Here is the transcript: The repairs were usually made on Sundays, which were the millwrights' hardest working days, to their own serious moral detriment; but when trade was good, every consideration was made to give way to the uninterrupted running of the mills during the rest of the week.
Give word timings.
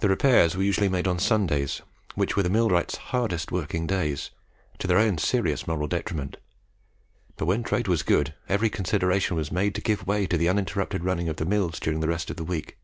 The 0.00 0.08
repairs 0.08 0.56
were 0.56 0.64
usually 0.64 0.88
made 0.88 1.06
on 1.06 1.20
Sundays, 1.20 1.80
which 2.16 2.34
were 2.36 2.42
the 2.42 2.50
millwrights' 2.50 2.96
hardest 2.96 3.52
working 3.52 3.86
days, 3.86 4.30
to 4.80 4.88
their 4.88 4.98
own 4.98 5.16
serious 5.16 5.64
moral 5.64 5.86
detriment; 5.86 6.38
but 7.36 7.46
when 7.46 7.62
trade 7.62 7.86
was 7.86 8.02
good, 8.02 8.34
every 8.48 8.68
consideration 8.68 9.36
was 9.36 9.52
made 9.52 9.76
to 9.76 9.80
give 9.80 10.08
way 10.08 10.26
to 10.26 10.36
the 10.36 10.48
uninterrupted 10.48 11.04
running 11.04 11.28
of 11.28 11.36
the 11.36 11.44
mills 11.46 11.78
during 11.78 12.00
the 12.00 12.08
rest 12.08 12.30
of 12.30 12.36
the 12.36 12.42
week. 12.42 12.78